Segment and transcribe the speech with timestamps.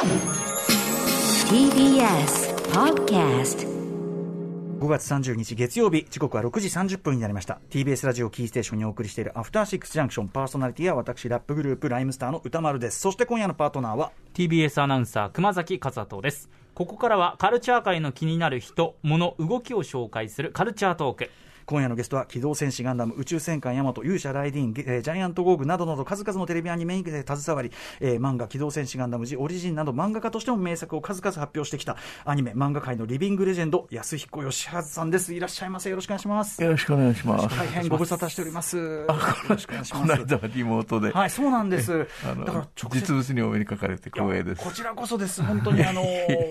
[0.00, 0.08] TBS
[2.72, 3.68] Podcast
[4.78, 7.60] 5月30日月曜日、時刻は6時30分になりました。
[7.68, 12.98] TBS ラジオキーステーションにお送りしているアフターシックスジャンクションパーソナリティは私、ラップグループライムスターの歌丸です。
[12.98, 21.30] そして今夜のパートナーは、TBS アナウンサー熊崎和人ですここからはカルチャー界の気になる人物動きを紹介するカルチャートーク
[21.70, 35.32] 今夜のゲストは機動戦士ガンダム宇宙戦艦ヤマト勇者ライディン、えージャイアントゴーグなどなど数々のテレビアニメに携わり、えー漫画機動戦士ガンダムジオリジンなど漫画家としても名作を数々発表してきたアニメ漫画界のリビングレジェンド安彦義和さんです。
[35.32, 35.90] いらっしゃいませ。
[35.90, 36.60] よろしくお願いします。
[36.60, 37.56] よろしくお願いします。
[37.56, 38.76] 大変ご無沙汰しております。
[38.76, 39.06] よ
[39.48, 40.02] ろしくお願いします。
[40.02, 42.08] この間はリモートで、はいそうなんです。
[42.28, 44.64] あのだから直接実物にお目にかかれて光栄です。
[44.64, 44.72] こ。
[44.72, 46.02] ちらこそです、本当にあの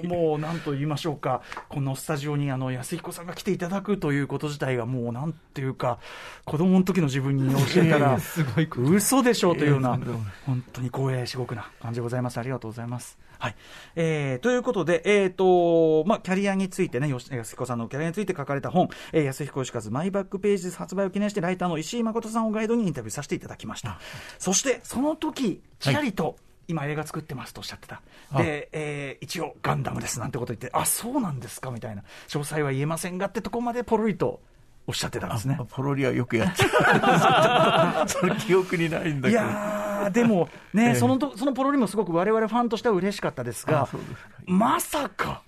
[0.05, 5.99] もうなんと言いましょうか、このスタジオにあの安彦さんが来ていただくということ自体が、もうなんていうか、
[6.45, 9.99] 子供の時の自分に教えたら、 すごい嘘でしょうというような
[10.45, 12.38] 本当に光栄至極な感じでございます。
[12.38, 13.18] ありがとうございます。
[13.40, 13.55] はい。
[13.95, 23.98] えー、ということで、えーと、まあ、キャリアについてね、よし安彦さんのキャリアについて書かれた本、えー、安彦義和マイバックページ発売を記念して、ライターの石井誠さんをガイドにインタビューさせていただきました。
[24.40, 26.35] そして、その時、ちらりと、
[26.70, 28.01] 今映画作ってますとおっしゃってた。
[28.38, 32.04] で、えー一応ガンダムですなんてこと言って、あ、そうなんですかみたいな。
[32.27, 34.41] 詳細は言えませんがってとこまでポロリと
[34.90, 35.65] おっしゃってたんですねあ。
[35.65, 38.09] ポロリはよくやっちゃう。
[38.09, 39.43] その記憶にないんだいけど。
[39.43, 43.99] やー、でもね、ええそのと、そのポロリもすごく我々ファンとしては嬉しかったですがすか、
[44.48, 45.43] まさか、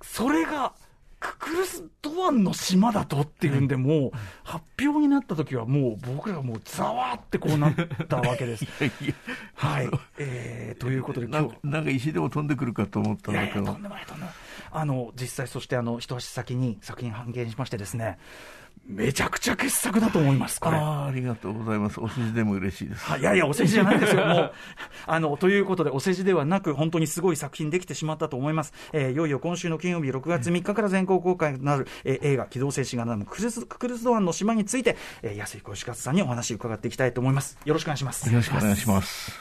[0.00, 0.72] それが、
[1.18, 4.10] ククルス・ドアンの島だとっていうんで、もう、
[4.44, 7.74] 発表になった時はもう、僕らがもう、ざわってこうなっ
[8.08, 8.64] たわけです。
[8.64, 9.14] いやいや
[9.54, 9.90] はい。
[10.16, 13.82] えー、ということで、今日なんか、石でも飛んでくるかと思ったいやいや、んだけどとん。
[13.82, 14.34] でもない、とんでもない。
[14.72, 18.18] あの、実際、そして、あの、一足先に作品半減しましてですね、
[18.90, 20.76] めちゃくちゃ傑作だと思います、これ。
[20.76, 22.00] ああ、ありがとうございます。
[22.00, 23.04] お世辞でも嬉しいです。
[23.04, 24.52] はいいやいや、お世辞じゃないですよ、もう。
[25.06, 28.72] あの、ということで、お世辞ではなく、本当にすごい作品できてしまったと思います。
[28.92, 37.58] えーいよいよ今週の金曜日、6月3日から全国公開になる、えー映画、機動戦士ガンダムククルス、ククルスドアンの島について、えー安彦義和さんにお話を伺っていきたいと思います。
[37.64, 38.28] よろしくお願いします。
[38.28, 39.32] よろしくお願いします。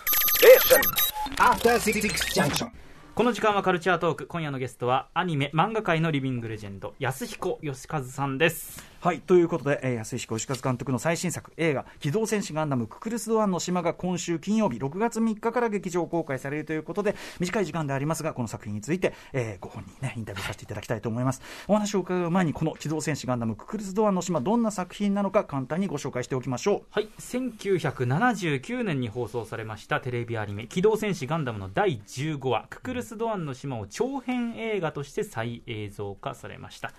[1.38, 2.02] After Six
[2.34, 2.70] Junction
[3.16, 21.42] この時間はカルチャートーク今夜のゲストはアニメ漫画界のリビングレジェンド安彦義和さんですはい、ということで、えー安彦義和監督の最新作、映画、機動戦士ガンダムククルス・ドアンの島が今週金曜日、6月3日から劇場公開されるということで、短い時間でありますが、この作品について、えーご本人にね、インタビューさせていただきたいと思います。
[21.70, 26.82] お話を伺う前に、この機動戦士ガンダムククルス・ドアンの島、どんな作品なのか、簡単にご紹介しておきましょう。
[26.92, 36.92] はい1979年に放送されましたテレビアニメ「機動戦士ガンダム」の第15話「ククルス・ドアンの島」を長編映画として再映像化されました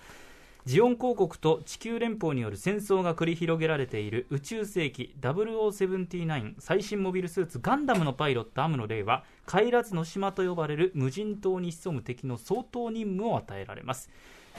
[0.63, 14.11] ジオン公国と地球連邦による戦争が繰り広げられている宇宙世紀0079最新モビルスーツガンダムのパイロットアムロレイは帰らずの島と呼ばれる無人島に潜む敵の相当任務を与えられます。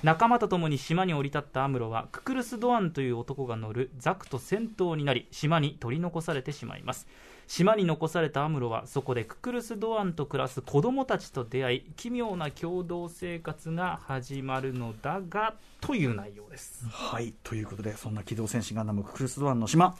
[0.02, 7.06] 仲間と共に島に降り立ったアムロはククルス・ドアンという男が乗るザクと戦闘になり島に取り残されてしまいます。
[7.47, 19.97] 島に残されたアムロはそこでククルス・ドアンと暮らす子供たちと出会い奇妙な共同生活が始まるのだがという内容ですはい、ということで、そんな機動戦士ガンダムククルス・ドアンの島、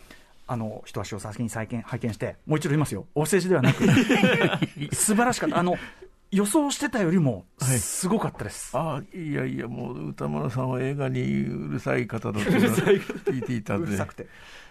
[0.47, 3.07] あの、一足を先に再見拝見して、もう一度言いますよ。
[3.15, 3.85] お世辞ではなく、
[4.95, 5.59] 素晴らしかった。
[5.59, 5.77] あの、
[6.33, 8.77] 予想してたよりも、はいすごかったです。
[8.77, 13.85] ああ、いやいや、もう歌丸さんは映画にうるさい方だと 聞いていたで。
[13.85, 14.27] うんるさくて。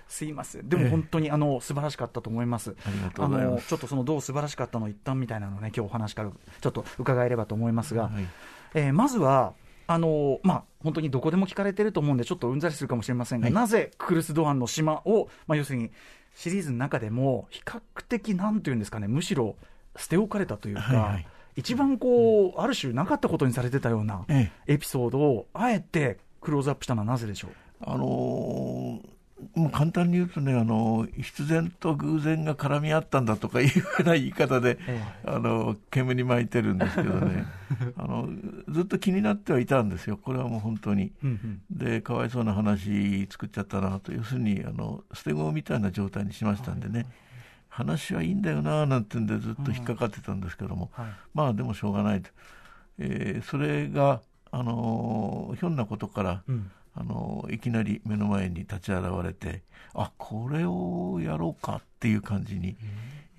[0.07, 0.67] すいません。
[0.67, 2.75] でも本当に、あの、素晴らしかったと思います。
[2.85, 8.28] ありがとうございますの、ちょっとそのどう素晴らしかったの一旦みたいなのをね、今日お話からちょっと伺えればと思いますが、はい
[8.73, 9.53] えーまずは、
[9.88, 15.91] あのまあ、本当にどこでも聞かれてると思うんで、ちょっとうんざりするかもしれませんが、はいなぜクルス・ドアンの島を、まあ、要するに
[16.35, 17.79] シリーズの中でも、比較
[18.09, 19.55] 的、なんていうんですかね、むしろ
[19.95, 27.51] 捨て置かれたというか、はいはい一番こう、ある種なかったことにされてたようなえエピソードを、あえてクローズアップしたのはなぜでしょう？
[27.81, 29.12] あのー
[29.56, 37.45] もう簡単に言うとね、あの必然と偶然が絡み合ったんだとかいうような言い方で、えあの煙巻いてるんですけどね。
[37.97, 38.29] あの、
[38.70, 41.11] ずっと気になってはいたんですよ、これはもう本当に。
[41.23, 41.61] うんうん。
[41.75, 47.08] で、かわいそうな話作っちゃったなと、要するにあの捨て子みたいな状態にしましたんでね、
[47.72, 51.06] 話はいいんだよななんてんで、ずっと引っかかってたんですけども、はい。
[51.34, 52.29] まあでもしょうがないと、
[53.00, 54.22] えーそれが、
[54.52, 56.70] あのひょんなことから、うん。
[56.94, 59.62] あのいきなり目の前に立ち現れて
[59.94, 62.76] あこれをやろうかっていう感じに、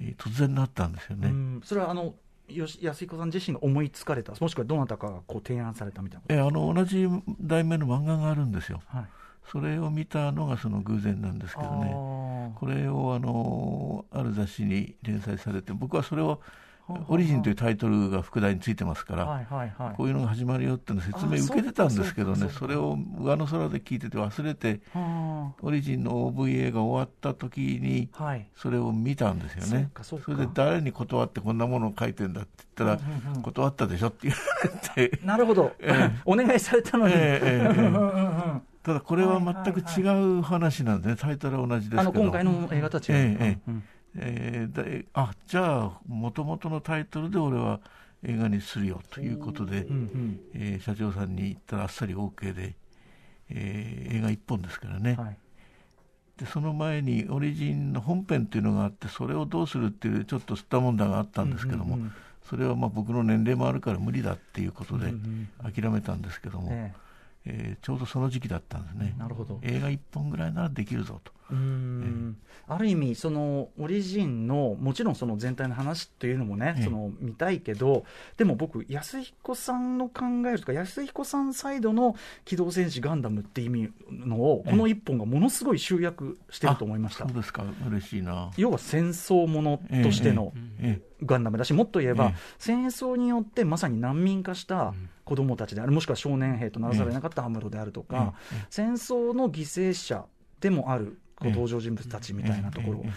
[0.00, 1.29] えー突然なったんですよね。
[1.29, 1.61] うん。
[1.62, 2.14] それはあの
[2.49, 7.06] よし安彦さん自身が思いつかれた、もしくはどなたかがこう提案されたみたいなこえーあの同じ
[7.40, 8.81] 題名の漫画があるんですよ。
[8.90, 9.06] と、はい、
[9.50, 11.92] それを見たのがその偶然なんですけどね。
[11.94, 16.40] あこれをあのある雑誌に連載されて僕はそれを
[17.08, 19.96] オリジンというタイトルが副題についてますから、はいはいはい。
[19.96, 28.08] こういうのが始まるよっていうの説明あ受けてたんですけどね、それを上の空で聞いてて忘れて、はオリジンの OVA が終わった時に、
[28.56, 29.90] それを見たんですよね。
[30.02, 34.38] そうかそれで誰に断ってこんなものを書いてんだって言ったら、うんうんうん断ったでしょって言わ
[34.96, 35.72] れて、なるほど、
[36.24, 37.86] お願いされたのに、ええええええ。
[37.86, 38.08] うんうんう
[38.56, 42.11] んただこれは全く違う話なんでね、タイトルは同じですけど。
[42.11, 43.58] あの今回の映画とは違う、ええええ。
[43.69, 43.82] うん。
[44.17, 47.81] えーであじゃあ、もともとのタイトルで俺は
[48.25, 50.40] 映画にするよということで、うんうん。
[50.55, 52.75] えー社長さんに言ったらあっさり OK で、
[53.50, 55.37] えー映画一本ですからね、はい。
[56.37, 62.12] でその前にオリジンの本編っていうのがあってそれをどうするっていうちょっと吸ったもんだがあったんですけども、うんうんうん。
[62.49, 66.93] それはまあ僕の年齢もあるから無理だっていうことでうん諦めたんですけども、え
[67.44, 69.14] えーちょうどその時期だったんですね。
[69.16, 69.58] えなるほど。
[69.62, 71.32] 映画一本ぐらいならできるぞと。
[71.50, 72.36] うーん。
[72.68, 76.84] ある意味、そのオリジンの、もちろんその全体の話というのもね、ええ。
[76.84, 78.04] その見たいけど、
[78.36, 84.70] でも僕、安彦さんの考えるとか、安彦さんサイドの機動戦士ガンダムって意味のを、ええ。
[84.70, 87.24] この一本がものすごい集約してると思いました。
[87.24, 87.36] あそう。
[87.36, 87.64] ですか。
[87.88, 88.50] 嬉しいな。
[88.56, 92.34] 要は戦争ものとしてのえガンダムだし、もっと言えば、ええ。
[92.58, 94.94] 戦争によってまさに難民化した
[95.32, 100.26] 子供たちである、もしくは少年兵とならざるを得なかったアムロであるとか、ええ戦争の犠牲者
[100.61, 103.00] でもある登場人物たちみたいなところ。
[103.05, 103.12] えええ、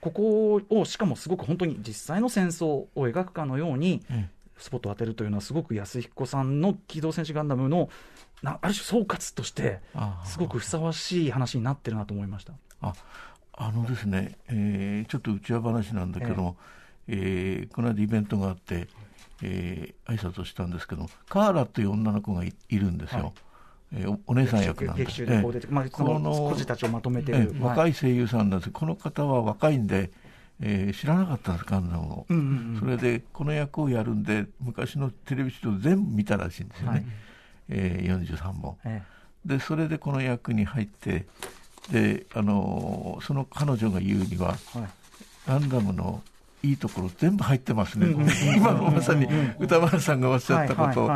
[0.00, 4.28] ここをしかもすごく本当に実際の戦争を描くかのように、え
[4.58, 7.88] スポットを当てるというのは、すごく安彦さんの機動戦士ガンダムの
[8.42, 12.54] なある種総括として、あすごくふさわしい話になってるなと思いました。
[12.80, 12.92] あ
[13.52, 16.56] あのですね、えーちょっと内輪話なんだけども、
[17.06, 18.88] えーこの間イベントがあって、
[19.42, 23.32] えー挨拶をしたんですけどもカーラという女の子がいいるんですよ、はい。
[23.94, 25.04] えーおお姉さん役なんで。
[25.04, 26.20] す劇中でこう出て、この
[26.50, 28.70] 孤児たちをまとめてえる、い、え若い声優さんなんです。
[28.70, 30.10] この方は若いんで、
[30.60, 32.44] えー知らなかったんですガンダムを、うんうん
[32.74, 32.80] うん。
[32.80, 37.04] それでこの役をやるんで昔のテレビシリーズ全部見たらしいんですよね、はい。
[37.70, 38.76] えー43本。
[38.84, 39.02] え
[39.44, 41.26] でそれでこの役に入って
[41.90, 44.90] で、あのーその彼女が言うにはえはい。
[45.48, 46.22] ガンダムの
[46.62, 48.08] いいところ全部入ってますね、
[48.56, 49.26] 今のまさに
[49.58, 51.04] 歌丸さんがおっしゃったこと。
[51.04, 51.10] を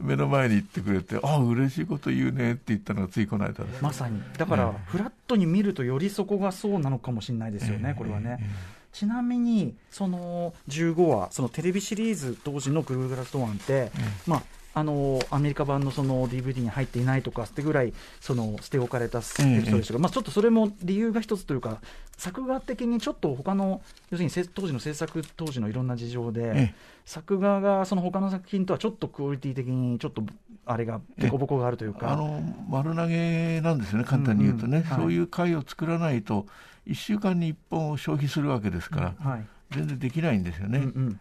[0.00, 3.82] 目の前に言ってくれて、ああ、嬉しいこと言うねって言ったのがついこの間です。
[3.82, 7.94] まさに、だから、フラットに見ると、よりそこがそうなのかもしれないですよね、ええ。
[7.94, 8.38] これはね。
[8.40, 13.90] えちなみに、その15話、そのテレビシリーズ当時のグルーグラストワンって、
[14.26, 14.42] まあ、
[14.74, 21.78] あのアメリカ版のその DVD に入っていないとかってぐらいその捨て置かれたエピソードでしたが、まあ、ちょっとそれも理由が一つというか
[22.16, 26.74] 作画的にちょっと他の要するにせ当時の制作当時のいろんな事情で、ええ。
[27.04, 30.22] 作画がその他の作品とはちょっとクオリティ的にちょっと
[30.64, 32.12] あれが凸凹があるというか。
[32.12, 34.82] あの丸投げなんですよね、簡単に言うとね、うん。
[34.84, 34.88] うん。
[34.88, 35.00] はい。
[35.00, 36.46] そういう回を作らないと、
[36.86, 39.46] 1週間に1本を消費するわけですから、はい。
[39.72, 41.20] 全然できないんですよね、うんうん。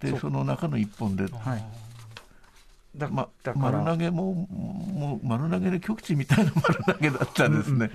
[0.00, 1.64] でその中の1本で、はい
[2.96, 3.82] だま、だから。
[3.82, 7.90] 丸投げももう丸投げの極致みたいな丸投げだったんですね。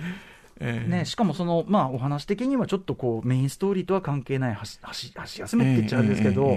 [0.60, 0.88] ええ。
[0.88, 4.80] ね、しかもその、まあ、お話的にはちょっとこうメインストーリーとは関係ない箸
[5.38, 6.54] 休めって言っちゃうんですけど、えええ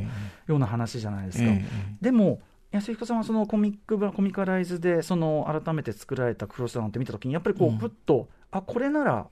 [0.47, 1.45] えような話じゃないですか。
[1.45, 1.65] ええ
[2.01, 2.41] でも
[2.71, 7.75] 安彦さんはそのコミック版コミカライズでその改めて作られたクロスダウンって見たときにやっぱりこうん。
[7.75, 9.27] うふっと、あこれなら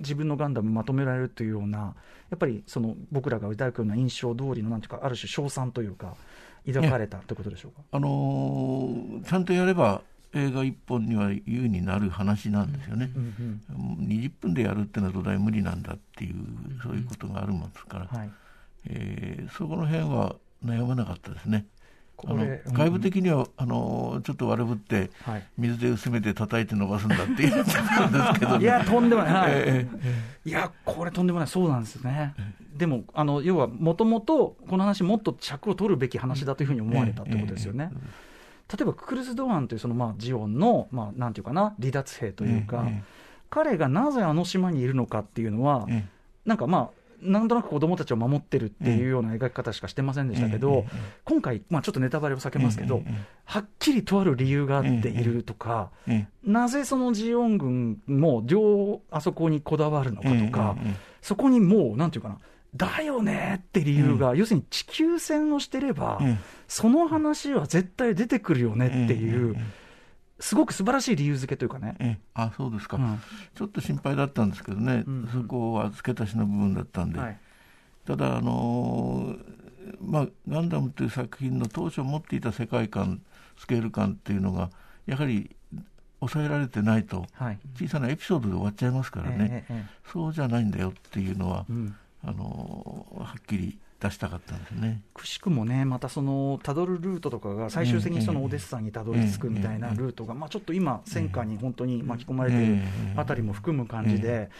[0.00, 1.94] 自分のガンダムまとめられるというような
[2.30, 6.14] やっぱりその僕らが抱くような印象通りのなんていうかある種称賛というか
[6.66, 7.82] 抱かれたということでしょうか？
[7.92, 10.02] あのーちゃんとやれば
[10.34, 13.10] 映画一本には優になる話なんですよね。
[13.14, 13.72] うんう
[14.02, 16.34] ん20分でやるってのは土台無理なんだっていう、
[16.82, 18.30] そういうことがあるもんですから、はい、
[18.86, 21.66] えーそこの辺は悩まなかったですね。
[22.26, 25.46] あの外部的にはあのちょっと悪ぶってはい。
[25.58, 29.52] 水で薄めて叩いて伸ばすんだって言ってたんですけど、 いや、とんでもない、はい。
[29.54, 29.86] え
[30.44, 32.34] いや、これ、とんでもない、そうなんですね。
[32.76, 37.90] でも、あの要は、もともとこの話、もっと尺を取るべき話だというふうに思われたってことですよね。
[38.72, 43.02] 例えば、ククルス・ドアンという、そのまあジオンの、まあ、なんていうかな、離脱兵というか、え
[43.50, 46.06] 彼がなぜあの島にいるのかっていうのは、え。
[46.46, 50.84] なんかまあ、なんとなく子供たちを守ってるっていうような描き方しかしてませんでしたけど、
[51.24, 53.02] 今回、まあ、ちょっとネタバレを避けますけど、
[53.44, 60.76] はっきりとある理由があっているとか、ええなぜそのジオン軍も両あそこにこだわるのかとか、
[61.20, 62.38] そこにもう、なんていうかな、
[62.74, 69.56] だよねって理由が、要するに地球戦をしてれば、ええその話は絶対出てくるよねっていう、
[70.42, 71.94] すごく素晴らしい理由付けというかね。
[72.00, 72.20] ええ。
[72.34, 73.20] あそうですか、うん。
[73.54, 75.28] ちょっと心配だったんですけどね、うん。
[75.32, 77.38] そこは付け足しの部分だったんで、はい。
[78.04, 79.62] ただ、あのー
[80.00, 83.22] まあ、ガンダムという作品の当初持っていた世界観、
[83.56, 84.70] スケール感っていうのが、
[85.06, 85.54] やはり
[86.18, 87.58] 抑えられてないと、はい。
[87.76, 90.10] 小さなエピソードで終わっちゃいますからね、ええええ。
[90.12, 91.94] そうじゃないんだよっていうのは、うん。
[92.24, 95.02] あのーはっきり出したかったんですね。
[95.14, 102.82] くしくもね、またそのたどるルートとかが最終的にそのオデッサにたどり着くみたいなルートが、まあ、ちょっと今、戦火に本当に巻き込まれている
[103.16, 104.50] あたりも含む感じで。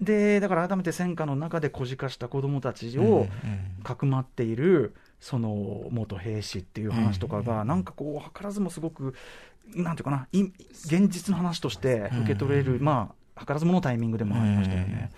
[0.00, 3.26] でだから改めて戦火の中で孤児化した子どもたちを
[3.82, 9.14] かくまっているその元兵士っていう話とかが、なんかこう、図らずもすごく、
[9.74, 15.10] なんていうかな、現実の話として受け取れる、まあ、図らずものタイミングでもありましたよね。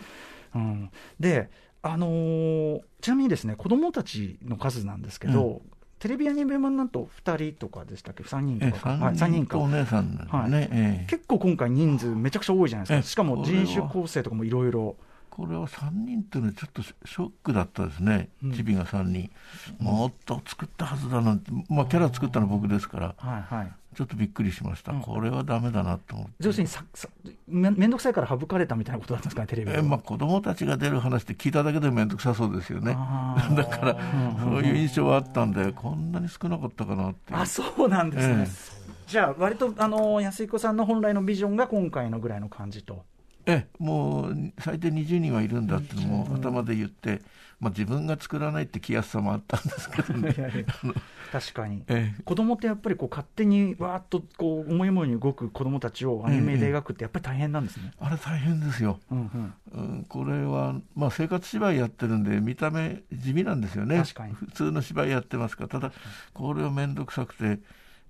[0.54, 1.48] うん、で
[1.82, 5.60] あのー、ちなみにですね子供たちの数なんですけど、うん、
[5.98, 10.50] テレビアニメ版なんと2人とかでしたっけ、3人とか、はい、3人か、お姉さん、ね、はい。
[10.52, 14.96] え結構今回、人数めちゃくちゃ多いじゃないですか、しかも人種構成とかもいろいろ。
[15.30, 19.30] これは3人っていうのはちょっとショックだったですね、チビが3人、
[19.78, 26.32] もっと作ったはずだなんて、まあ、キャラ作ったのは僕ですから、はいはい、ちょっとびっくりしました、これはだめだなと思って。
[26.40, 27.08] 要するにささ
[27.46, 32.96] め面倒くさいから省かれたみたいなことなんですかね、テレビえまあ、子供たちが出る話って聞いただけで面倒くさそうですよね、
[33.56, 33.96] だから、
[34.42, 38.34] そういう印象はあったんで、こんなに少なかったかなってあそうなんですね。
[38.40, 38.82] ええ。
[39.06, 43.04] じゃあ、割とあの安彦さんの本来のビジョンが今回のぐらいの感じと。
[43.46, 45.96] えもう最低20人はいるんだって
[46.34, 47.20] 頭で言って、
[47.62, 50.34] まあ、自分が作らないって気安さもあったんですけどね。
[51.32, 64.02] 確かに、 ええ、子供ってやっぱりこう勝手にわーっとこう思い思いに動く子供たちをアニメで描くってやっぱり大変なんですね、え、あれ大変ですよ、うんうん、うん、これは、まあ、生活芝居やってるんで見た目地味なんですよね。
[64.02, 65.68] 普通の芝居やってますから。
[65.68, 65.92] ただ
[66.34, 67.60] これは面倒くさくて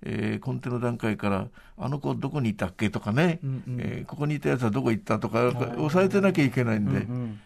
[0.05, 6.91] えー、コンテの段階から、あの子どこにいたっけとかね、うんうん、えー、ここにいたやつはどこ行ったとか、押さえてなきゃいけないんで。
[6.91, 7.39] うんうん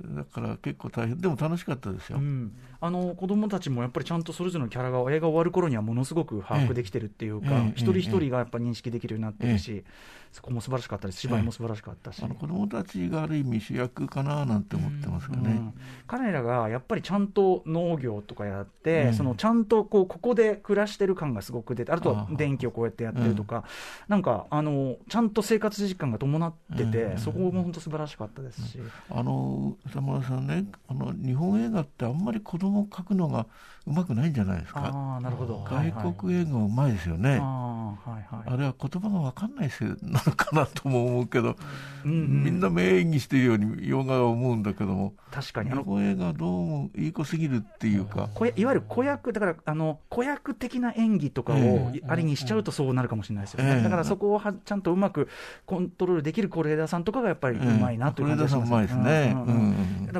[0.00, 9.90] だから結構大変、でも楽しかったですよ、うん、あの子供たちもやっぱりちゃんとそれぞれのキャラが映画終わる頃にはものすごく把握できてるっていうか、ええ、一人一人がやっぱ認識できるようになってるし、え、
[10.32, 15.48] そこも素晴らしかったです、芝居も素晴らしかったし、あの子供たちがある意味主役かななんて思ってますよね、うん。
[15.48, 15.74] うん、
[16.06, 23.64] 彼らがやっぱりちゃんと農業とかやって、そのちゃんとこうここで暮らしてる感がすごく出て、あとは電気をこうやってやってるとか、
[24.08, 28.78] なんかあのちゃんと生活時間が伴ってて、そこも本当素晴らしかったですし。
[29.10, 30.00] あのさ
[30.36, 33.46] んねあの日本映画ってあんまり子供を描くのが
[33.86, 34.92] うまくないんじゃないですか？
[34.94, 35.64] あなるほど。
[35.68, 37.40] 外国映画うまいですよね。
[37.42, 41.56] あ,、はいはい、あれは言葉が分かんないせいなのかなとも思うけど、
[42.04, 45.70] うんうん、みんな名演技しているように洋画は思うんだけども確かに。
[45.70, 48.28] 日本映画どうもいい子すぎるっていうか。
[48.54, 55.28] いわゆる子役だからあの子役的な演技とかをありにしちゃうとそうなるかもしれないですよね、えー、だからそこをはちゃんとうまく
[55.66, 59.71] コントロールできる是枝さんとかがやっぱりうまいなという感じがします、ね、うん、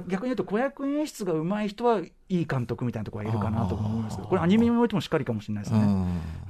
[0.08, 5.80] 逆に言うと子役演出がうまい人はいい監督みたいなところがいるかなと思いますこれアニメにおいてもしっかりかもしれないですね。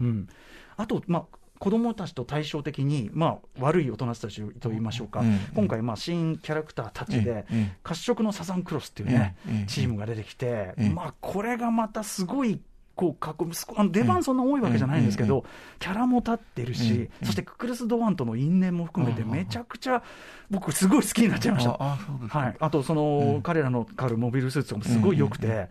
[0.01, 0.29] うん、
[0.77, 5.23] あと、まあ子どもたちと対照的に、まあ、悪い大人たちと言いましょうか、
[5.55, 7.47] 今回、まあ、新キャラクターたちで、
[7.85, 9.37] 褐色のサザンクロスっていうね、
[9.69, 12.61] チームが出てきて、まあ、これがまたすごい
[12.95, 13.47] こうかっこ
[13.77, 15.45] あの出番そんな多いわけじゃないんですけど、
[15.79, 20.03] キャラも立ってるし、そしてククルス・ドワンとの因縁も含めて、めちゃくちゃ
[20.51, 21.77] 僕、すごい好きになっちゃいました。
[21.79, 25.69] あはい、あとその、彼らの狩るモビルスーツもすごい良くて、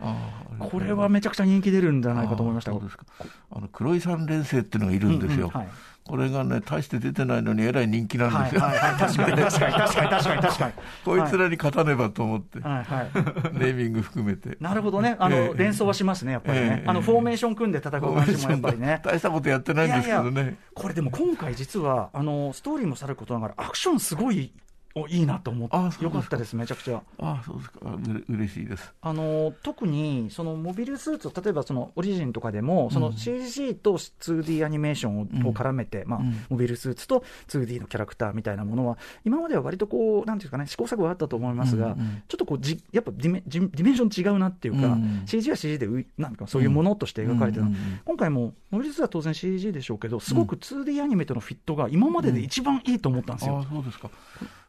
[0.58, 2.72] これはめちゃくちゃ人気出るんじゃないかと思いました。
[2.72, 5.48] あの黒井三連星っていうのがいるんですよ。
[5.48, 5.68] はい
[6.04, 8.60] これがね、大して出てないのに、えらい人気なんですよ。
[8.60, 10.72] はいはいはい、確かに、確かに、確かに、確かに、確かに。
[11.04, 13.10] こいつらに勝たねばと思って、はいはい、
[13.56, 14.56] ネーミング含めて。
[14.60, 19.00] なるほどね、あの、えー、連想はしますね、やっぱりね、えー、あの、フォーメーション組んで戦う感じもやっぱりね。
[19.04, 20.30] 大したことやってないんですけどね。
[20.32, 24.52] いやいやこれでも今回実は、あの、ストーリーもさることながら、アクションすごい
[24.94, 27.02] おいいなと思って、よかったです、めちゃくちゃ。
[27.18, 28.92] あそうですか、う嬉しいです。
[29.00, 36.20] あの特にそのモビルスーツ、例えばそのオリジンとかでも、その CG と 2D アニメーションを,、絡めて、まあ、
[36.50, 41.96] モビルスーツと 2D のキャラクターみたいなものは、今までは割とこう、なんていうかね、試行錯誤があったと思いますが、
[42.28, 47.66] ちょっとこうじ、やっぱディメ dimension 違うなっていうか、CG は CG でなんかそういうものとして描かれてる、
[48.04, 53.58] 今回も、モビルスーツは当然 CG でしょうけど、すごく 2D アニメとのフィットが今までで一番いいと思ったんですよ。
[53.58, 54.10] あそうですか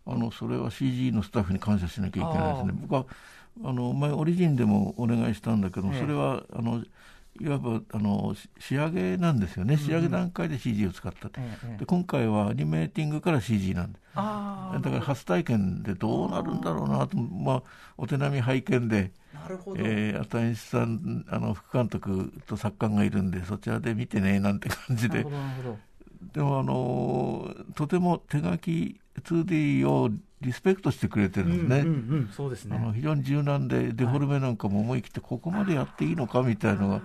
[0.06, 2.74] あのそれは CG のスタッフに感謝しなきゃいけないですね。
[2.76, 3.06] 僕は
[3.64, 6.84] あの前オリジンでもお願いしたんだけど、それはあの
[7.40, 11.40] いわばあの仕上げなんですよね、仕上げ段階で CG を使ったと、
[11.80, 17.64] で今回はアニメーティングから CG なんで、だから初体験でどうなるんだろうなと、まあ、
[17.98, 19.82] お手並み拝見で、なるほど。
[19.82, 25.26] えー、新さんあの副監督と作家がいるんで、そちらで見てねなんて感じで。
[26.34, 30.10] でもあのとても手書き 2D を
[30.42, 32.76] リスペクトしてくれてるんですね、そうですね。
[32.76, 37.04] あの非常に柔軟で、デフォルメなんかも思い切って、ここまでやっていいのかみたいなのが、だ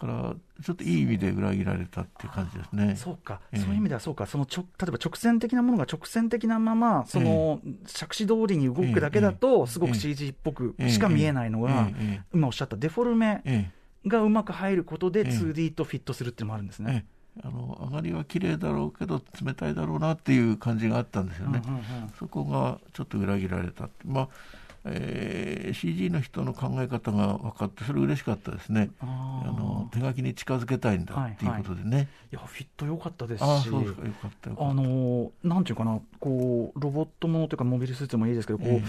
[0.00, 2.96] からちょっといい意味で裏切られたっていう感じですね。
[2.96, 3.60] そうか、ええ。
[3.60, 12.22] そういう意味ではそうか、そのちょ例えば直線的なものが直線的なまま、その着地通りに動くだけだと、すごく CG っぽくしか見えないのが、ええ。
[12.34, 13.70] 今おっしゃったデフォルメえ
[14.04, 14.08] え。
[14.08, 15.26] がうまく入ることでええ。
[15.26, 16.92] 2D とフィットするっていうのもあるんですね。
[16.92, 21.62] ええあの上がりは綺麗だろうけど冷たいだろうなっていう感じがあったんですよね。
[21.64, 21.84] うんうんうん
[22.18, 24.28] そこがちょっと裏切られたまあ
[24.84, 28.90] えー CG の人の考え方が分かって、それ嬉しかったですね。
[29.00, 29.04] あ
[29.46, 32.08] の手書きに近づけたいんだっていうことでね。
[32.32, 34.50] いや、フィット良かったですし、ああ、そうですか、よかった。
[34.50, 38.82] あのなんていうかな、こうロボットものというか、モビルスーツもいいですけど、こう、え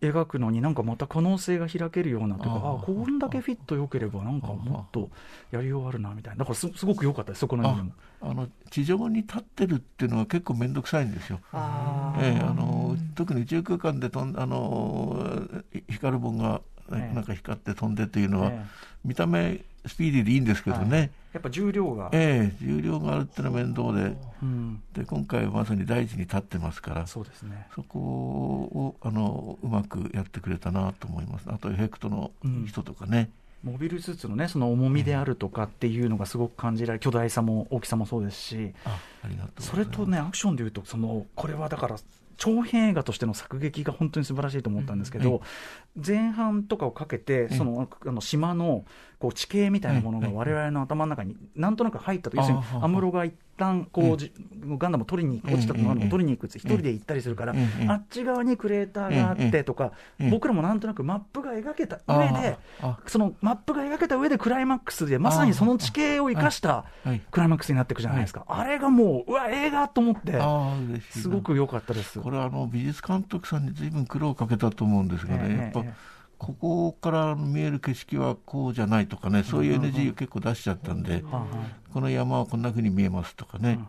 [0.00, 5.10] え描くのになんかまた可能性が開けるようなというか、あああこんだけフィット良ければ、なんかもっと
[5.50, 7.92] やりようあるなみたいな、だからすすごく良かったです、そこの意味でも。
[8.20, 11.38] あの地上に立ってるっていうのは結構面倒くさいんですよ。
[11.52, 15.27] あええあの特に宇宙空間で飛んあのい
[15.88, 16.60] 光る本が
[16.92, 17.14] ええ。
[17.14, 18.66] なんか光って飛んでっていうのは、え
[19.04, 24.16] 見た目スピーディーでいいんですけどね、やっぱ重量が、ええ重量があるっていうのは面倒で。
[24.42, 27.66] うん、で今回はまさに大地に立ってますからそうですね。
[27.74, 31.46] そこをあのうまくやってくれたなと思います。
[31.48, 32.30] あとエフェクトの
[32.66, 33.30] 人とかね、
[33.64, 41.96] モビルスーツのね、その重みであるとかっていうのがすごく感じられる、巨大さも大きさもそうですし、あありがとうそれとね、アクションでいうと、そのこれはだから、
[42.38, 45.42] 長編映画としての作劇が本当に素晴らしいと思ったんですけど、
[45.94, 48.84] 前半とかをかけて、そのあの島の
[49.18, 70.38] こう地形みたいなものがはい我々の頭の中になんとなく入ったと、要するに安室が一旦こうガンダムを取りに落ちたものを取りに行くって、一人で行ったりするから、うんあっち側にクレーターがあってとか、うん僕らもなんとなくマップが描けた上で、あそのマップが描けた上でクライマックスで、まさにその地形を生かしたはいクライマックスになっていくじゃないですか、あれがもう、うわ、映画と思って、
[71.10, 72.20] すごく良かったです。
[72.20, 81.24] これはあの美術監督さんに随分苦労をかけたと思うんですがね、ええやっぱええここから見える景色はこうじゃないとかね、そういう NG を結構出しちゃったんで、
[81.92, 83.80] この山はこんな風に見えますとかね、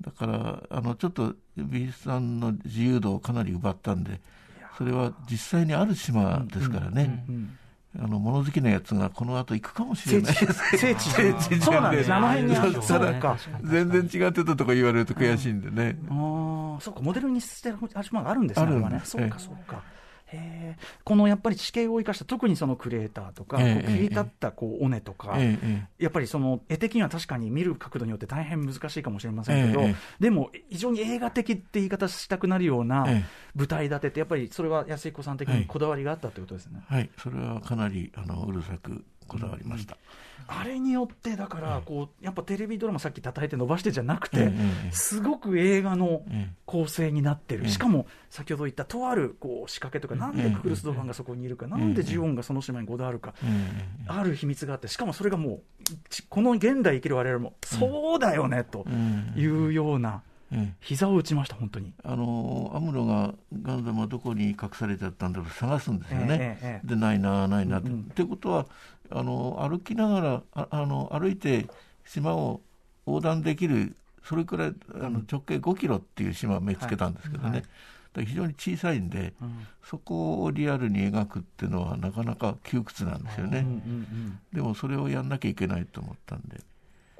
[0.00, 4.20] だからあのちょっと美術さんの自由度をかなり奪ったんで、
[4.76, 7.58] それは実際にある島ですからね、うん
[8.00, 10.34] あの物好きなやつがこの後行くかもしれない。
[10.34, 12.08] 聖地、聖地、 そうなんです。
[12.08, 13.38] ね、あの辺にあるたらそうか。
[13.64, 15.98] 全然違ってたとか言われると悔しいんでね。
[16.08, 19.00] ああ、そうか、モデルにしてる島があるんですね、あるね。
[19.04, 19.82] そうか、そうか。
[21.04, 25.38] このやっぱり地形を生かした、特にそのクレーターとか、切り立ったこう尾根とか、
[25.98, 33.24] やっぱりその絵的には確かに見る角度によって大変難しいかもしれませんけど、ええでも非常に映画的って言い方したくなるようなええ。
[33.54, 36.82] 舞台立てって、やっぱりそれは安彦さん的にこだわりがあったということですね。
[36.90, 39.96] えはい、それはかなりあのうるさくこだわりました。
[40.50, 44.50] あれによって、だからこう、やっぱテレビドラマ、さっき叩いて伸ばしてじゃなくて、
[44.90, 55.60] すごく映画のええ構成になってる、ええしかも先ほど言ったとあるこう仕掛けとか、なんでククルス・ドファンがそこにいるか、なんでジオンがその島にこだわるか、ええある秘密があって、しかもそれがもう、
[56.08, 60.37] ちこの現代生きる我々も、そうだよねとええいうような、ええ
[60.80, 61.92] 膝を打ちました、本当に。
[62.02, 66.26] あのアムロがガンダムはどこに隠されちゃったんだろう探すんですよね。
[66.30, 67.88] ええええでないなないなって。
[67.88, 68.66] うんうんってことは
[69.10, 71.66] あの歩きながらああの歩いて
[72.06, 72.60] 島を
[73.06, 77.62] 横断できるそれくらいあの直径5キロっていう島を見つけたんですけどね。
[78.14, 83.60] は非常に小さいんで、うんそこをリアルに描くっていうのはなかなか窮屈なんですよね。
[83.60, 86.60] うんうんうんでもそれをやんなきゃいけないと思ったんで。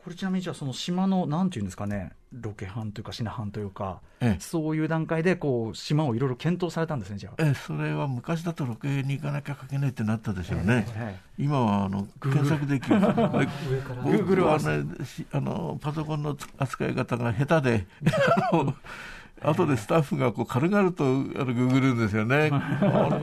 [0.08, 7.34] これちなみにじゃあその島のなんていうんですかねロケハンというかシナハンというか、ええそういう段階でこう島をいろいろ検討されたんですねじゃあ。
[7.38, 10.86] ええそれは昔だとロケに行かなきゃ書けないってなったでしょうね。
[10.94, 12.96] え今はあの検索できる。
[13.00, 17.86] 上から僕はね、しあのパソコンの扱い方が下手で、
[19.42, 22.50] 後でスタッフがこう軽々とあのググるんですよね。
[22.52, 23.20] あ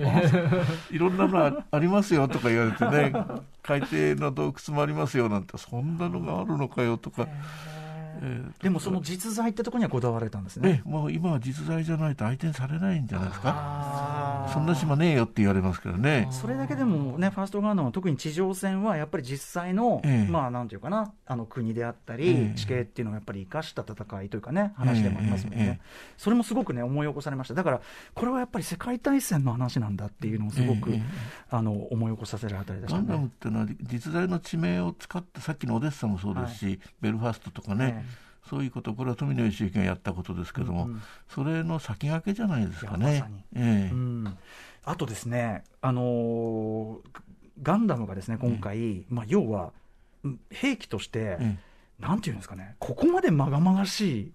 [0.91, 3.13] いろんなのあありますよとか言われてね、
[3.61, 7.27] 海底の洞窟もありますよなんて、そんなのがあるのかよとか。
[8.21, 10.83] ええでもその実在ってところにはこだわられたんですえね。
[10.85, 14.49] えもう今は実在じゃないと相手にされないんじゃないですか。
[14.53, 16.27] そんな島ねえよって言われますけどね。
[16.31, 25.79] それだけでもね、ファーストガンダムは特に地上戦はやっぱり実際の、ええまあなんていうかな、あの国であったり、ええ地形っていうのをやっぱり生かした戦いというかね、話でもありますもんね。
[26.17, 27.53] それもすごくね、思い起こされました。
[27.53, 27.81] だから、
[28.13, 30.93] これはやっぱり世界大戦の話なんだっていうのをすごく、
[31.49, 33.31] あの思い起こさせるあたりでしたガンダムっね。
[33.39, 38.04] てのは実在の地名を使ってさっきのオデッサもそうですし、ベルファストとかね、え
[38.49, 40.91] そういうことこれは富野義行がやったことですけども、うん。
[40.91, 43.11] うんそれの先駆けじゃないですかね。
[43.13, 43.43] いやまさに。
[43.55, 43.91] ええ。
[43.91, 44.37] うん、
[44.83, 46.99] あとですね、あのー
[47.61, 49.71] ガンダムがですね、今回、まあ、要は、
[50.23, 51.57] うん兵器として、え
[51.99, 54.31] なんていうんですかね、ここまでまがまがしいっ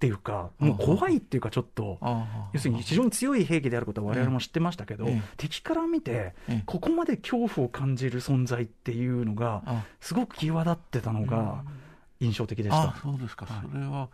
[0.00, 5.22] ていうか、もう怖いっていうか、ちょっと、あ要するに非常に強い兵器であることは我々も知ってましたけど、ええ。
[5.36, 11.62] 敵から見てええ、ここまで恐怖を感じる存在っていうのがあ、すごく際立ってたのが
[12.20, 13.00] 印象的でしあた。
[13.00, 13.68] そうですか、はい。
[13.70, 14.08] それは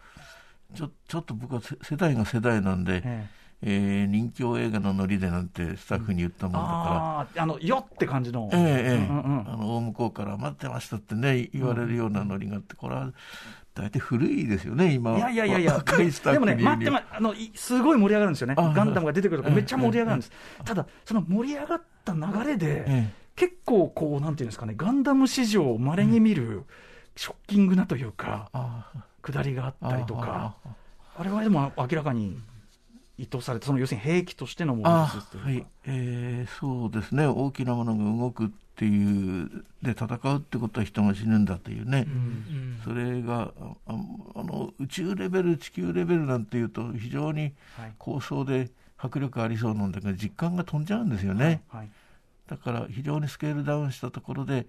[0.74, 3.44] ちょちょっと僕はせ世代が世代なんで、ええ。
[3.66, 8.50] ー人気映画のノリでなんてスタッフに言ったもんだから、あの、よって感じの。
[8.52, 9.08] ええええ。
[9.08, 9.52] うんうんうん。
[9.52, 13.12] あの大向こうから待ってましたってね言われるようなノリがあってこれは
[13.74, 15.16] 大体古いですよね今。
[15.16, 18.54] いやいやいやいや、若いスタッでもね、待ってま、あの、いすごい盛り上がるんですよね。
[18.56, 20.32] あガンダムが出てくるとはいめっちゃ盛り上がるんです。
[20.64, 26.64] ただ、その盛り上がった流れで、え結構こう、なんていうんですかね、ガンダム史上稀に見る、
[27.16, 28.86] ショッキングなというか、あ
[29.22, 30.74] 下りがああったりとか、あ
[31.16, 32.38] あれはでも明らかに
[33.18, 35.48] 意図されて、その要するに兵器としてのものあですというか。
[35.48, 37.26] はい、えーそうですね。
[37.26, 43.94] 大きなものが動くっていうで戦うってことは人が死ぬんだというね、うんそれがあ
[44.34, 47.92] あの宇宙レベル地球レベルなんていうと非常にはい。
[47.98, 51.88] 高層で迫力ありそうなんだけど実感が飛んじゃうんですよね、はい
[52.46, 54.66] だから非常にスケールダウンしたところで、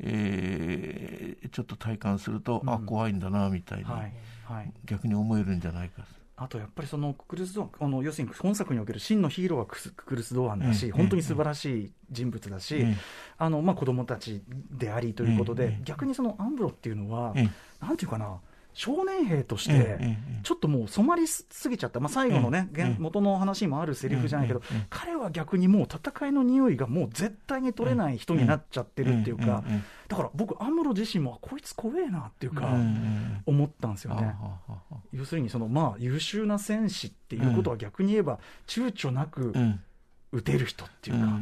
[0.00, 2.86] えーちょっと体感すると、あうん。
[2.86, 4.12] 怖いんだなみたいに、はい
[4.44, 4.72] はい。
[4.84, 6.04] 逆に思えるんじゃないか。
[6.36, 12.96] あとやっぱりそのククルスドアンあの要するに本作における真のヒーローはクスククルス・ドアンだし、ええ本当に素晴らしい人物だし、ええ
[13.38, 17.48] あのまあ、子供たちでありということで、ええ逆にそのアンブロっていうのは、え
[17.80, 18.40] なんていうかな、
[18.74, 29.64] 少年兵として、ちょっともう染まりすぎちゃった、まあ、最後のね、元の話にもあるセリフじゃないけど、彼は逆にもう戦いの匂いがもう絶対に取れない人になっちゃってるっていうか、
[30.08, 34.34] だから僕、アンブロ自身も、こいつ怖えなっていうか、ええ思ったんですよあね。
[35.12, 39.80] 要するにその、まあ、優秀な戦士っていうことは逆に言えば、躊躇なくうん。
[40.34, 41.40] 撃てる人っていうか、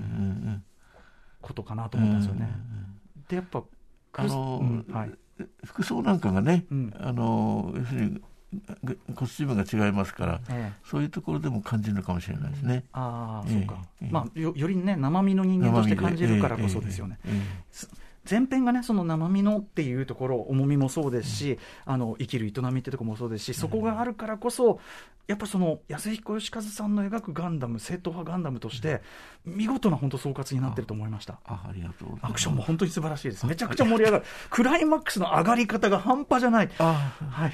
[1.41, 2.53] ことかなとうん思ったんですよね。
[3.29, 3.63] で、やっぱ、
[4.15, 5.11] あのうんはい
[5.65, 6.95] 服装なんかがね、うん。
[6.99, 8.21] あの要するに
[8.85, 10.73] ぐコスチュームが違いますからええ。
[10.85, 12.85] そういうところでも感じるのかもしれないですね。
[12.93, 13.59] ああ、ええ。
[13.61, 14.09] そうか、ええ。
[14.11, 17.19] まあよ、よりね、生身の人間として感じるからこそですよね。
[18.29, 24.81] 前編がね、その生身のっていうところ、重みもそうですし、あの生きる営みってところもそうですし、そこがあるからこそ、
[25.29, 29.03] やっぱその安彦義和さんの描くガンダム、正統派ガンダムとして、
[29.45, 31.39] 見事な本当、総括になってると思いました。
[31.45, 32.19] あありがとう。
[32.23, 33.47] アクションも本当に素晴らしいです。
[33.47, 34.25] めちゃくちゃ盛り上がる。
[34.51, 36.71] クライマックスの上がり方が半端じゃない。
[36.79, 37.53] あはい。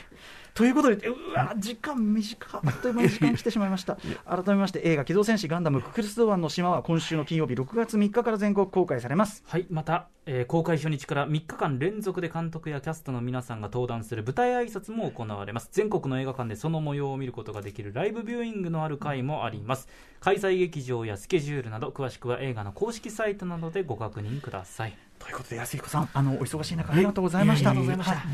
[0.55, 3.97] ということで、うわ、時間短あっという間に時間来てしまいました。
[4.27, 9.45] 改めまして、映画、機動戦士ガンダムククルス・ドアンの島は今週の金曜日6月3日から全国公開されます。
[9.47, 19.89] はい、また、えー公開初日から3日間連続で監督やキャストの皆さんが登壇する舞台挨拶も行われます全国の映画館でその模様を見ることができるライブビューイングのある回もあります
[20.21, 27.71] 開催劇場やスケジュールなど詳しくは映画の公式サイトなどでご確認くださいということで、安彦さん、あの、お忙しい中、ありがとうございました。
[27.71, 27.79] はい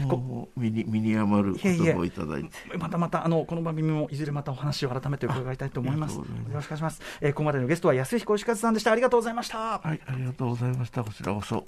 [0.08, 2.50] こもう身に身に余る言葉をいただいて。
[2.78, 6.16] またまた、あの、この番組もいずれまたお話を改めて伺いたいと思います。
[6.16, 7.00] よろしくお願いします。
[7.20, 8.92] えーここまでのゲストは安彦義和さんでした。
[8.92, 9.58] ありがとうございました。
[9.78, 11.02] はい、ありがとうございました。
[11.02, 11.64] こちらこそ。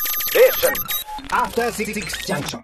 [1.31, 1.92] After Six
[2.26, 2.62] Junction.